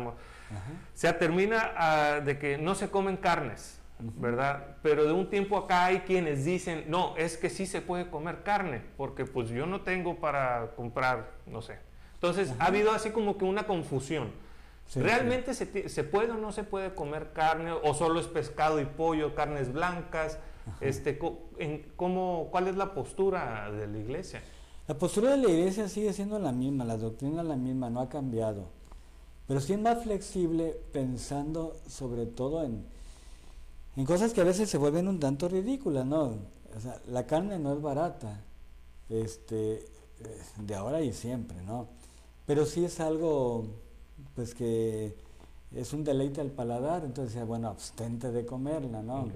se 0.92 1.10
termina 1.14 2.20
de 2.22 2.38
que 2.38 2.58
no 2.58 2.74
se 2.74 2.90
comen 2.90 3.16
carnes, 3.16 3.80
¿verdad? 3.98 4.76
Pero 4.82 5.04
de 5.04 5.12
un 5.12 5.30
tiempo 5.30 5.56
acá 5.56 5.86
hay 5.86 6.00
quienes 6.00 6.44
dicen, 6.44 6.84
no, 6.88 7.16
es 7.16 7.38
que 7.38 7.48
sí 7.48 7.64
se 7.64 7.80
puede 7.80 8.10
comer 8.10 8.42
carne, 8.42 8.82
porque 8.98 9.24
pues 9.24 9.48
yo 9.48 9.64
no 9.64 9.80
tengo 9.80 10.20
para 10.20 10.72
comprar, 10.76 11.30
no 11.46 11.62
sé. 11.62 11.78
Entonces 12.22 12.54
ha 12.60 12.66
habido 12.66 12.92
así 12.92 13.10
como 13.10 13.36
que 13.36 13.44
una 13.44 13.66
confusión. 13.66 14.30
¿Realmente 14.94 15.54
Se, 15.54 15.88
se, 15.88 16.04
puede 16.04 16.30
o 16.30 16.36
no 16.36 16.52
se 16.52 16.62
puede 16.62 16.94
comer 16.94 17.32
carne? 17.32 17.72
¿O 17.72 17.94
solo 17.94 18.20
es 18.20 18.28
pescado 18.28 18.80
y 18.80 18.84
pollo, 18.84 19.34
carnes 19.34 19.72
blancas? 19.72 20.38
Este, 20.80 21.18
en, 21.58 21.84
¿cómo, 21.96 22.46
¿Cuál 22.52 22.68
es 22.68 22.76
la 22.76 22.94
postura 22.94 23.72
de 23.72 23.88
la 23.88 23.98
iglesia? 23.98 24.40
La 24.86 24.96
postura 24.96 25.32
de 25.32 25.38
la 25.38 25.50
iglesia 25.50 25.88
sigue 25.88 26.12
siendo 26.12 26.38
la 26.38 26.52
misma, 26.52 26.84
la 26.84 26.96
doctrina 26.96 27.42
es 27.42 27.48
la 27.48 27.56
misma, 27.56 27.90
no 27.90 28.00
ha 28.00 28.08
cambiado. 28.08 28.68
Pero 29.48 29.60
sí 29.60 29.72
es 29.72 29.80
más 29.80 30.04
flexible 30.04 30.76
pensando 30.92 31.74
sobre 31.88 32.26
todo 32.26 32.62
en, 32.62 32.84
en 33.96 34.06
cosas 34.06 34.32
que 34.32 34.42
a 34.42 34.44
veces 34.44 34.70
se 34.70 34.78
vuelven 34.78 35.08
un 35.08 35.18
tanto 35.18 35.48
ridículas, 35.48 36.06
¿no? 36.06 36.38
O 36.76 36.80
sea, 36.80 37.00
la 37.08 37.26
carne 37.26 37.58
no 37.58 37.72
es 37.72 37.82
barata, 37.82 38.44
este, 39.08 39.74
eh, 39.74 39.86
de 40.60 40.74
ahora 40.76 41.00
y 41.00 41.12
siempre, 41.12 41.60
¿no? 41.62 41.88
Pero 42.46 42.66
sí 42.66 42.84
es 42.84 43.00
algo, 43.00 43.66
pues 44.34 44.54
que 44.54 45.16
es 45.74 45.92
un 45.92 46.04
deleite 46.04 46.40
al 46.40 46.50
paladar, 46.50 47.04
entonces, 47.04 47.46
bueno, 47.46 47.68
abstente 47.68 48.30
de 48.30 48.44
comerla, 48.44 49.02
¿no? 49.02 49.28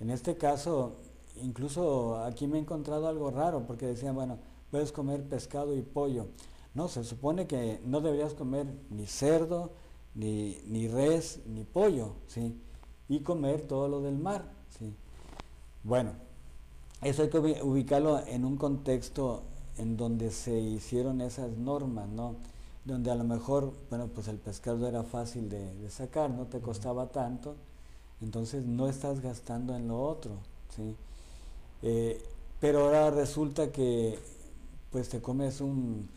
En 0.00 0.10
este 0.10 0.36
caso, 0.36 0.96
incluso 1.42 2.18
aquí 2.24 2.46
me 2.46 2.58
he 2.58 2.60
encontrado 2.60 3.08
algo 3.08 3.30
raro, 3.30 3.66
porque 3.66 3.86
decían, 3.86 4.14
bueno, 4.14 4.38
puedes 4.70 4.92
comer 4.92 5.24
pescado 5.24 5.76
y 5.76 5.82
pollo. 5.82 6.26
No, 6.74 6.88
se 6.88 7.04
supone 7.04 7.46
que 7.46 7.80
no 7.84 8.00
deberías 8.00 8.34
comer 8.34 8.66
ni 8.90 9.06
cerdo, 9.06 9.72
ni, 10.14 10.58
ni 10.66 10.88
res, 10.88 11.40
ni 11.46 11.64
pollo, 11.64 12.12
¿sí? 12.28 12.60
Y 13.08 13.20
comer 13.20 13.62
todo 13.62 13.88
lo 13.88 14.00
del 14.00 14.16
mar, 14.16 14.44
¿sí? 14.78 14.94
Bueno, 15.82 16.12
eso 17.02 17.22
hay 17.22 17.30
que 17.30 17.38
ubicarlo 17.38 18.20
en 18.26 18.44
un 18.44 18.56
contexto 18.56 19.42
en 19.78 19.96
donde 19.96 20.30
se 20.30 20.58
hicieron 20.58 21.20
esas 21.20 21.56
normas, 21.56 22.08
¿no? 22.08 22.36
Donde 22.84 23.10
a 23.10 23.14
lo 23.14 23.24
mejor, 23.24 23.72
bueno, 23.90 24.08
pues 24.08 24.28
el 24.28 24.36
pescado 24.36 24.86
era 24.88 25.02
fácil 25.02 25.48
de, 25.48 25.90
sacar, 25.90 26.30
no 26.30 26.46
te 26.46 26.60
costaba 26.60 27.08
tanto, 27.08 27.56
entonces 28.20 28.64
no 28.64 28.88
estás 28.88 29.20
gastando 29.20 29.76
en 29.76 29.88
lo 29.88 30.02
otro, 30.02 30.32
¿sí? 30.74 30.96
Eh, 31.82 32.20
pero 32.60 32.84
ahora 32.84 33.10
resulta 33.10 33.70
que 33.70 34.18
pues 34.90 35.08
te 35.08 35.20
comes 35.20 35.60
un, 35.60 36.08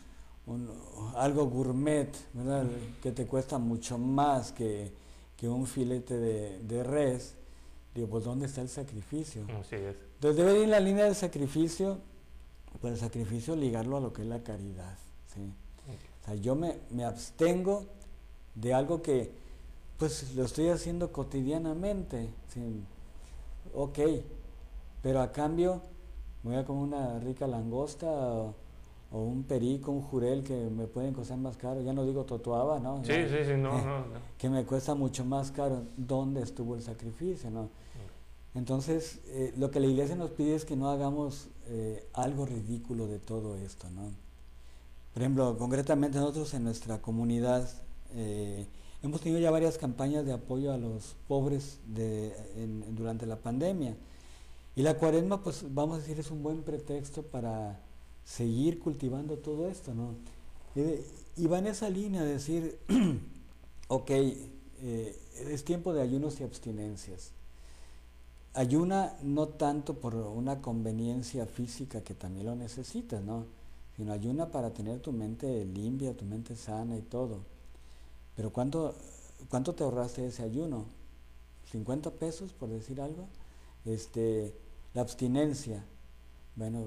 algo 1.15 1.45
gourmet, 1.45 2.09
¿verdad? 2.33 2.65
Que 3.01 3.11
te 3.11 3.25
cuesta 3.25 3.57
mucho 3.57 3.97
más 3.97 4.51
que, 4.51 4.99
un 5.43 5.65
filete 5.65 6.17
de, 6.17 6.83
res. 6.83 7.33
Digo, 7.95 8.07
pues 8.07 8.23
¿dónde 8.23 8.45
está 8.45 8.61
el 8.61 8.69
sacrificio? 8.69 9.41
Entonces 9.41 10.37
debe 10.37 10.57
ir 10.57 10.63
en 10.65 10.71
la 10.71 10.79
línea 10.79 11.05
del 11.05 11.15
sacrificio, 11.15 11.97
pues 12.79 12.93
el 12.93 12.99
sacrificio 12.99 13.55
ligarlo 13.55 13.97
a 13.97 13.99
lo 13.99 14.13
que 14.13 14.21
es 14.21 14.27
la 14.27 14.43
caridad. 14.43 14.97
¿sí? 15.33 15.41
O 16.21 16.25
sea, 16.25 16.35
yo 16.35 16.55
me, 16.55 16.77
me 16.89 17.03
abstengo 17.03 17.85
de 18.55 18.73
algo 18.73 19.01
que 19.01 19.31
pues 19.97 20.33
lo 20.33 20.45
estoy 20.45 20.69
haciendo 20.69 21.11
cotidianamente. 21.11 22.29
¿sí? 22.53 22.83
Ok, 23.73 23.99
pero 25.03 25.21
a 25.21 25.31
cambio 25.31 25.81
voy 26.43 26.55
a 26.55 26.65
comer 26.65 26.83
una 26.83 27.19
rica 27.19 27.45
langosta 27.45 28.07
o, 28.07 28.55
un 29.11 29.43
perico, 29.43 29.91
un 29.91 30.01
jurel 30.01 30.43
que 30.43 30.55
me 30.55 30.87
pueden 30.87 31.13
costar 31.13 31.37
más 31.37 31.57
caro. 31.57 31.81
Ya 31.81 31.93
no 31.93 32.03
digo 32.05 32.23
totuaba, 32.23 32.79
¿no? 32.79 33.03
Sí, 33.03 33.13
sí, 33.27 33.43
sí, 33.45 33.57
no, 33.57 33.73
no, 33.79 34.05
Que 34.37 34.49
me 34.49 34.65
cuesta 34.65 34.95
mucho 34.95 35.23
más 35.23 35.51
caro. 35.51 35.83
¿Dónde 35.97 36.41
estuvo 36.41 36.75
el 36.75 36.81
sacrificio, 36.81 37.51
no? 37.51 37.69
Entonces, 38.55 39.21
eh, 39.27 39.53
lo 39.57 39.69
que 39.69 39.79
la 39.79 39.87
iglesia 39.87 40.15
nos 40.15 40.31
pide 40.31 40.55
es 40.55 40.65
que 40.65 40.75
no 40.75 40.89
hagamos 40.89 41.49
eh, 41.67 42.07
algo 42.13 42.45
ridículo 42.45 43.07
de 43.07 43.19
todo 43.19 43.55
esto, 43.55 43.89
¿no? 43.89 44.11
Por 45.13 45.21
ejemplo, 45.21 45.57
concretamente 45.57 46.17
nosotros 46.17 46.53
en 46.53 46.63
nuestra 46.63 47.01
comunidad 47.01 47.69
eh, 48.13 48.65
hemos 49.03 49.21
tenido 49.21 49.39
ya 49.39 49.51
varias 49.51 49.77
campañas 49.77 50.25
de 50.25 50.33
apoyo 50.33 50.71
a 50.71 50.77
los 50.77 51.15
pobres 51.27 51.79
durante 52.95 53.25
la 53.25 53.35
pandemia. 53.35 53.95
Y 54.75 54.83
la 54.83 54.97
cuaresma, 54.97 55.43
pues 55.43 55.65
vamos 55.73 55.97
a 55.97 56.01
decir, 56.01 56.19
es 56.19 56.31
un 56.31 56.43
buen 56.43 56.63
pretexto 56.63 57.23
para 57.23 57.79
seguir 58.23 58.79
cultivando 58.79 59.37
todo 59.37 59.67
esto, 59.67 59.93
¿no? 59.93 60.15
Y, 60.75 61.47
va 61.47 61.59
en 61.59 61.67
esa 61.67 61.89
línea 61.89 62.23
de 62.23 62.33
decir, 62.33 62.79
ok, 63.89 64.09
eh, 64.11 65.19
es 65.49 65.65
tiempo 65.65 65.93
de 65.93 66.01
ayunos 66.01 66.39
y 66.39 66.43
abstinencias. 66.43 67.31
Ayuna 68.53 69.15
no 69.21 69.47
tanto 69.47 69.93
por 69.93 70.13
una 70.15 70.61
conveniencia 70.61 71.45
física 71.45 72.01
que 72.01 72.13
también 72.13 72.47
lo 72.47 72.55
necesitas, 72.55 73.23
¿no? 73.23 73.45
Sino 73.95 74.11
ayuna 74.11 74.51
para 74.51 74.71
tener 74.73 74.99
tu 74.99 75.13
mente 75.13 75.63
limpia, 75.65 76.15
tu 76.15 76.25
mente 76.25 76.55
sana 76.55 76.97
y 76.97 77.01
todo. 77.01 77.39
Pero 78.35 78.51
¿cuánto, 78.51 78.95
cuánto 79.49 79.73
te 79.73 79.83
ahorraste 79.83 80.25
ese 80.25 80.43
ayuno? 80.43 80.85
¿50 81.71 82.11
pesos, 82.11 82.51
por 82.51 82.69
decir 82.69 82.99
algo? 82.99 83.27
Este, 83.85 84.53
la 84.93 85.01
abstinencia. 85.01 85.85
Bueno, 86.55 86.85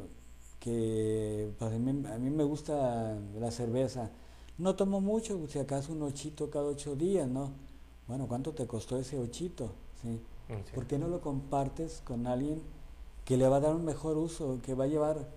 que 0.60 1.50
pues, 1.58 1.72
a, 1.72 1.78
mí, 1.78 2.30
me 2.30 2.44
gusta 2.44 3.18
la 3.38 3.50
cerveza. 3.50 4.10
No 4.58 4.76
tomo 4.76 5.00
mucho, 5.00 5.46
si 5.48 5.58
acaso 5.58 5.92
un 5.92 6.02
ochito 6.02 6.50
cada 6.50 6.66
ocho 6.66 6.94
días, 6.94 7.28
¿no? 7.28 7.50
Bueno, 8.06 8.26
¿cuánto 8.28 8.52
te 8.52 8.66
costó 8.66 8.98
ese 8.98 9.18
ochito? 9.18 9.72
¿Sí? 10.02 10.20
Mm, 10.48 10.74
¿Por 10.74 10.86
qué 10.86 10.98
no 10.98 11.08
lo 11.08 11.20
compartes 11.20 12.02
con 12.04 12.26
alguien 12.26 12.62
que 13.24 13.36
le 13.36 13.48
va 13.48 13.56
a 13.56 13.60
dar 13.60 13.74
un 13.74 13.84
mejor 13.84 14.18
uso, 14.18 14.58
que 14.62 14.74
va 14.74 14.84
a 14.84 14.86
llevar 14.86 15.28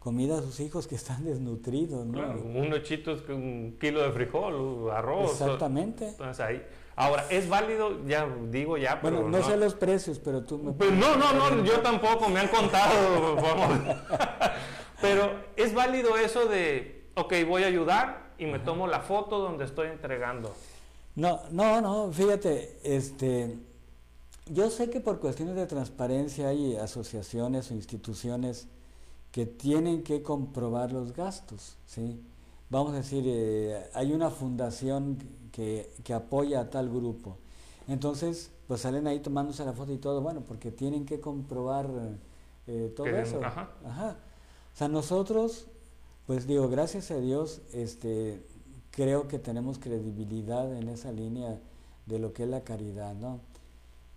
comida 0.00 0.38
a 0.38 0.42
sus 0.42 0.60
hijos 0.60 0.86
que 0.86 0.94
están 0.94 1.24
desnutridos, 1.24 2.06
¿no? 2.06 2.20
un 2.20 2.72
ochito 2.72 3.12
es 3.12 3.28
un 3.28 3.76
kilo 3.80 4.02
de 4.02 4.12
frijol, 4.12 4.90
arroz. 4.90 5.32
Exactamente. 5.32 6.08
Entonces 6.08 6.40
ahí 6.40 6.62
Ahora, 6.98 7.26
¿es 7.28 7.46
válido? 7.46 8.06
Ya 8.06 8.26
digo 8.50 8.78
ya, 8.78 8.98
pero... 9.02 9.20
Bueno, 9.20 9.38
no, 9.38 9.44
sé 9.44 9.58
los 9.58 9.74
precios, 9.74 10.18
pero 10.18 10.42
tú 10.42 10.58
me... 10.58 10.72
Pues 10.72 10.90
no, 10.92 11.14
no, 11.16 11.32
no, 11.34 11.62
yo 11.62 11.80
tampoco, 11.80 12.30
me 12.30 12.40
han 12.40 12.48
contado. 12.48 13.36
pero 15.02 15.30
¿es 15.56 15.74
válido 15.74 16.16
eso 16.16 16.46
de, 16.46 17.10
ok, 17.14 17.34
voy 17.46 17.64
a 17.64 17.66
ayudar 17.66 18.30
y 18.38 18.46
me 18.46 18.58
tomo 18.58 18.86
la 18.86 19.00
foto 19.00 19.38
donde 19.40 19.66
estoy 19.66 19.88
entregando? 19.88 20.54
No, 21.16 21.42
no, 21.50 21.82
no, 21.82 22.10
fíjate, 22.10 22.78
este... 22.82 23.58
Yo 24.48 24.70
sé 24.70 24.90
que 24.90 25.00
por 25.00 25.18
cuestiones 25.18 25.56
de 25.56 25.66
transparencia 25.66 26.48
hay 26.48 26.76
asociaciones 26.76 27.70
o 27.70 27.74
instituciones 27.74 28.68
que 29.32 29.44
tienen 29.44 30.04
que 30.04 30.22
comprobar 30.22 30.92
los 30.92 31.12
gastos, 31.12 31.76
¿sí? 31.84 32.22
Vamos 32.70 32.92
a 32.94 32.96
decir, 32.96 33.24
eh, 33.26 33.90
hay 33.92 34.12
una 34.12 34.30
fundación 34.30 35.18
que, 35.50 35.90
apoya 36.14 36.60
a 36.60 36.70
tal 36.70 36.88
grupo. 36.88 37.38
Entonces, 37.88 38.50
pues 38.68 38.82
salen 38.82 39.06
ahí 39.06 39.20
tomándose 39.20 39.64
la 39.64 39.72
foto 39.72 39.92
y 39.92 39.98
todo, 39.98 40.20
bueno, 40.20 40.42
porque 40.46 40.70
tienen 40.70 41.06
que 41.06 41.20
comprobar 41.20 41.88
eh, 42.66 42.92
todo 42.94 43.08
eso. 43.08 43.40
Ajá. 43.44 44.16
O 44.74 44.76
sea, 44.76 44.88
nosotros, 44.88 45.66
pues 46.26 46.46
digo, 46.46 46.68
gracias 46.68 47.10
a 47.10 47.16
Dios, 47.16 47.62
este, 47.72 48.44
creo 48.90 49.26
que 49.26 49.38
tenemos 49.38 49.78
credibilidad 49.78 50.72
en 50.76 50.88
esa 50.88 51.10
línea 51.10 51.58
de 52.06 52.18
lo 52.18 52.32
que 52.32 52.44
es 52.44 52.48
la 52.48 52.62
caridad, 52.62 53.14
¿no? 53.14 53.40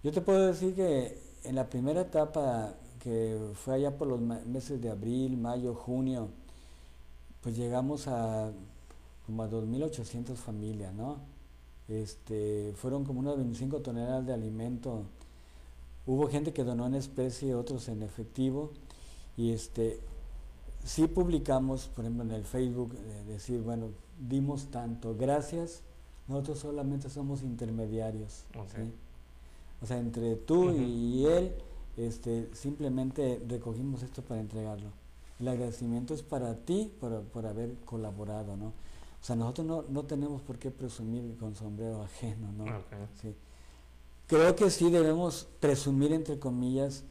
Yo 0.04 0.12
te 0.12 0.22
puedo 0.22 0.48
decir 0.48 0.76
que 0.76 1.20
en 1.44 1.56
la 1.56 1.70
primera 1.70 2.02
etapa, 2.02 2.74
que 3.00 3.38
fue 3.54 3.76
allá 3.76 3.98
por 3.98 4.08
los 4.08 4.22
meses 4.22 4.82
de 4.82 4.90
abril, 4.90 5.36
mayo, 5.38 5.76
junio, 5.76 6.30
pues 7.42 7.58
llegamos 7.58 8.08
a 8.08 8.52
como 9.26 9.44
a 9.44 9.50
2.800 9.50 10.36
familias, 10.36 10.94
¿no? 10.94 11.18
Este, 11.88 12.74
fueron 12.76 13.04
como 13.04 13.20
unas 13.20 13.36
25 13.36 13.82
toneladas 13.82 14.26
de 14.26 14.34
alimento. 14.34 15.04
Hubo 16.06 16.28
gente 16.28 16.54
que 16.54 16.64
donó 16.64 16.88
en 16.88 16.96
especie, 16.96 17.54
otros 17.54 17.90
en 17.90 18.02
efectivo. 18.02 18.72
Y 19.38 19.52
este, 19.52 20.00
sí 20.84 21.08
publicamos, 21.08 21.90
por 21.96 22.06
ejemplo, 22.06 22.24
en 22.24 22.32
el 22.32 22.44
Facebook, 22.46 22.96
decir, 23.28 23.62
bueno, 23.62 23.90
dimos 24.20 24.72
tanto, 24.72 25.16
gracias, 25.16 25.82
nosotros 26.28 26.60
solamente 26.60 27.10
somos 27.10 27.44
intermediarios. 27.44 28.46
O 29.82 29.86
sea, 29.86 29.98
entre 29.98 30.36
tú 30.36 30.72
y 30.72 31.26
él, 31.26 31.54
este, 31.98 32.50
simplemente 32.54 33.42
recogimos 33.48 34.04
esto 34.04 34.22
para 34.22 34.40
entregarlo. 34.40 34.90
El 35.40 35.48
agradecimiento 35.48 36.14
es 36.14 36.22
para 36.22 36.56
ti 36.56 36.92
por, 37.00 37.24
por 37.24 37.46
haber 37.46 37.76
colaborado, 37.86 38.58
¿no? 38.58 38.68
O 39.22 39.26
sea, 39.26 39.36
nosotros 39.36 39.68
no, 39.68 39.86
no 39.90 40.04
tenemos 40.04 40.42
por 40.42 40.58
qué 40.58 40.72
presumir 40.72 41.38
con 41.38 41.56
sombrero 41.56 42.02
ajeno, 42.04 42.52
¿no? 42.52 42.66
Sí. 43.22 43.36
creo 44.28 44.56
que 44.56 44.70
sí 44.70 44.90
debemos 44.90 45.48
presumir, 45.60 46.14
entre 46.14 46.40
comillas, 46.40 47.04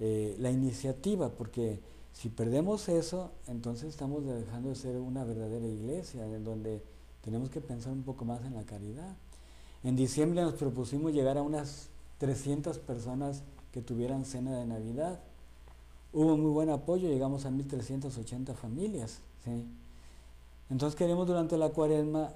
eh, 0.00 0.36
la 0.38 0.50
iniciativa, 0.50 1.30
porque 1.30 1.80
si 2.12 2.28
perdemos 2.28 2.88
eso, 2.88 3.32
entonces 3.48 3.88
estamos 3.88 4.24
dejando 4.24 4.70
de 4.70 4.74
ser 4.74 4.96
una 4.96 5.24
verdadera 5.24 5.66
iglesia, 5.66 6.26
en 6.26 6.44
donde 6.44 6.82
tenemos 7.22 7.50
que 7.50 7.60
pensar 7.60 7.92
un 7.92 8.02
poco 8.02 8.24
más 8.24 8.44
en 8.44 8.54
la 8.54 8.64
caridad. 8.64 9.16
En 9.82 9.96
diciembre 9.96 10.42
nos 10.42 10.54
propusimos 10.54 11.12
llegar 11.12 11.38
a 11.38 11.42
unas 11.42 11.88
300 12.24 12.78
personas 12.78 13.42
que 13.70 13.82
tuvieran 13.82 14.24
cena 14.24 14.56
de 14.56 14.64
Navidad. 14.64 15.20
Hubo 16.10 16.38
muy 16.38 16.52
buen 16.52 16.70
apoyo, 16.70 17.06
llegamos 17.06 17.44
a 17.44 17.50
1.380 17.50 18.54
familias. 18.54 19.18
Entonces 20.70 20.96
queremos 20.96 21.26
durante 21.26 21.58
la 21.58 21.68
cuaresma 21.68 22.30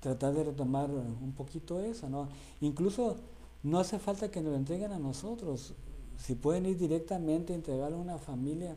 tratar 0.00 0.34
de 0.34 0.42
retomar 0.42 0.90
un 0.90 1.32
poquito 1.36 1.78
eso. 1.78 2.08
¿no? 2.08 2.28
Incluso 2.60 3.18
no 3.62 3.78
hace 3.78 4.00
falta 4.00 4.32
que 4.32 4.40
nos 4.40 4.50
lo 4.50 4.58
entreguen 4.58 4.90
a 4.90 4.98
nosotros. 4.98 5.74
Si 6.18 6.34
pueden 6.34 6.66
ir 6.66 6.76
directamente 6.76 7.52
a 7.52 7.56
entregarlo 7.56 7.98
a 7.98 8.00
una 8.00 8.18
familia. 8.18 8.74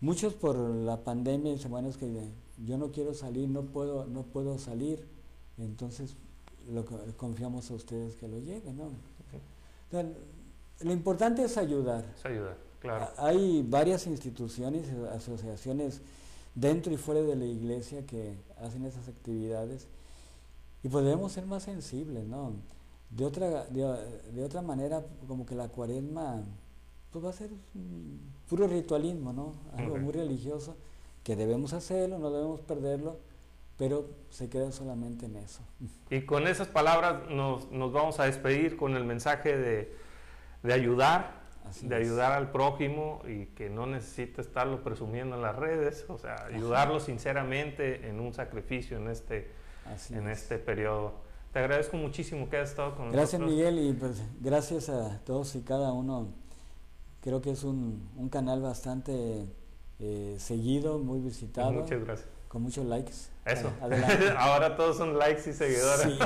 Muchos 0.00 0.34
por 0.34 0.56
la 0.58 1.04
pandemia 1.04 1.52
dicen, 1.52 1.70
bueno, 1.70 1.88
es 1.88 1.96
que 1.96 2.10
yo 2.66 2.78
no 2.78 2.90
quiero 2.90 3.14
salir, 3.14 3.48
no 3.48 3.62
puedo, 3.62 4.06
no 4.06 4.22
puedo 4.22 4.58
salir. 4.58 5.06
Entonces 5.56 6.16
lo 6.70 6.84
confiamos 7.16 7.70
a 7.70 7.74
ustedes 7.74 8.16
que 8.16 8.28
lo 8.28 8.38
lleven. 8.38 8.76
¿no? 8.76 8.90
lo 10.80 10.92
importante 10.92 11.44
es 11.44 11.56
ayudar. 11.56 12.04
Es 12.16 12.24
ayudar, 12.24 12.56
claro. 12.80 13.08
Hay 13.18 13.62
varias 13.62 14.06
instituciones, 14.06 14.88
asociaciones 15.14 16.00
dentro 16.54 16.92
y 16.92 16.96
fuera 16.96 17.22
de 17.22 17.36
la 17.36 17.44
iglesia 17.44 18.04
que 18.06 18.36
hacen 18.58 18.84
esas 18.84 19.08
actividades 19.08 19.86
y 20.82 20.88
podemos 20.88 21.32
ser 21.32 21.46
más 21.46 21.62
sensibles, 21.62 22.26
¿no? 22.26 22.52
De 23.10 23.24
otra, 23.24 23.66
de, 23.66 24.44
otra 24.44 24.62
manera, 24.62 25.04
como 25.28 25.46
que 25.46 25.54
la 25.54 25.68
cuaresma 25.68 26.42
pues 27.10 27.24
va 27.24 27.30
a 27.30 27.34
ser 27.34 27.50
puro 28.48 28.66
ritualismo, 28.66 29.32
¿no? 29.32 29.52
Algo 29.76 29.96
muy 29.98 30.12
religioso, 30.12 30.76
que 31.22 31.36
debemos 31.36 31.74
hacerlo, 31.74 32.18
no 32.18 32.30
debemos 32.30 32.60
perderlo, 32.60 33.18
pero 33.82 34.08
se 34.30 34.48
queda 34.48 34.70
solamente 34.70 35.26
en 35.26 35.34
eso. 35.34 35.60
Y 36.08 36.20
con 36.20 36.46
esas 36.46 36.68
palabras 36.68 37.28
nos, 37.28 37.68
nos 37.72 37.92
vamos 37.92 38.20
a 38.20 38.26
despedir 38.26 38.76
con 38.76 38.94
el 38.94 39.02
mensaje 39.02 39.56
de, 39.56 39.92
de 40.62 40.72
ayudar, 40.72 41.40
de 41.80 41.92
ayudar 41.96 42.30
al 42.30 42.52
prójimo 42.52 43.22
y 43.26 43.46
que 43.46 43.70
no 43.70 43.88
necesita 43.88 44.40
estarlo 44.40 44.84
presumiendo 44.84 45.34
en 45.34 45.42
las 45.42 45.56
redes, 45.56 46.04
o 46.08 46.16
sea, 46.16 46.44
ayudarlo 46.44 47.00
sinceramente 47.00 48.08
en 48.08 48.20
un 48.20 48.32
sacrificio 48.32 48.98
en 48.98 49.08
este, 49.08 49.50
en 50.10 50.28
este 50.28 50.58
periodo. 50.58 51.14
Te 51.52 51.58
agradezco 51.58 51.96
muchísimo 51.96 52.48
que 52.48 52.58
hayas 52.58 52.70
estado 52.70 52.94
con 52.94 53.10
gracias, 53.10 53.40
nosotros. 53.40 53.58
Gracias 53.58 53.74
Miguel 53.74 53.90
y 53.90 53.98
pues 53.98 54.22
gracias 54.40 54.90
a 54.90 55.18
todos 55.24 55.56
y 55.56 55.62
cada 55.62 55.92
uno. 55.92 56.28
Creo 57.20 57.42
que 57.42 57.50
es 57.50 57.64
un, 57.64 58.08
un 58.16 58.28
canal 58.28 58.62
bastante 58.62 59.44
eh, 59.98 60.36
seguido, 60.38 61.00
muy 61.00 61.18
visitado. 61.18 61.72
Muchas 61.72 62.04
gracias. 62.04 62.28
Con 62.46 62.62
muchos 62.62 62.86
likes. 62.86 63.31
Eso. 63.44 63.72
Ahora 64.38 64.76
todos 64.76 64.96
son 64.96 65.18
likes 65.18 65.50
y 65.50 65.52
seguidores. 65.52 66.18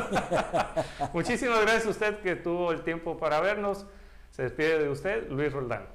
Muchísimas 1.12 1.62
gracias 1.62 1.86
a 1.86 1.90
usted 1.90 2.18
que 2.20 2.36
tuvo 2.36 2.72
el 2.72 2.82
tiempo 2.82 3.16
para 3.16 3.40
vernos. 3.40 3.86
Se 4.30 4.42
despide 4.42 4.78
de 4.78 4.90
usted, 4.90 5.28
Luis 5.30 5.52
Roldán. 5.52 5.86